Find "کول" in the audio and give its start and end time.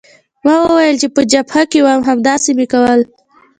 2.73-2.99